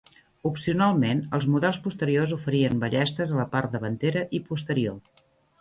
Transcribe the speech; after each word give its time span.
Opcionalment, 0.49 1.21
els 1.37 1.45
models 1.57 1.79
posteriors 1.83 2.35
oferien 2.39 2.81
ballestes 2.85 3.35
a 3.37 3.41
la 3.43 3.47
part 3.55 3.77
davantera 3.79 4.29
i 4.39 4.45
posterior. 4.49 5.25